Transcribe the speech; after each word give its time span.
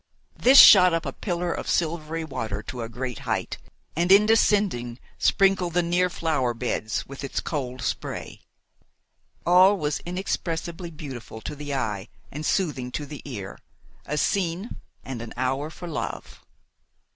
This 0.35 0.59
shot 0.59 0.95
up 0.95 1.05
a 1.05 1.13
pillar 1.13 1.53
of 1.53 1.69
silvery 1.69 2.23
water 2.23 2.63
to 2.63 2.81
a 2.81 2.89
great 2.89 3.19
height, 3.19 3.59
and 3.95 4.11
in 4.11 4.25
descending 4.25 4.97
sprinkled 5.19 5.73
the 5.75 5.83
near 5.83 6.09
flower 6.09 6.55
beds 6.55 7.05
with 7.05 7.23
its 7.23 7.39
cold 7.39 7.83
spray. 7.83 8.41
All 9.45 9.77
was 9.77 9.99
inexpressibly 9.99 10.89
beautiful 10.89 11.39
to 11.41 11.55
the 11.55 11.75
eye 11.75 12.07
and 12.31 12.43
soothing 12.43 12.91
to 12.93 13.05
the 13.05 13.21
ear 13.25 13.59
a 14.07 14.17
scene 14.17 14.77
and 15.03 15.21
an 15.21 15.33
hour 15.37 15.69
for 15.69 15.87
love. 15.87 16.43